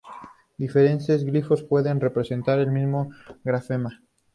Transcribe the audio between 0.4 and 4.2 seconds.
Diferentes glifos pueden representar el mismo grafema.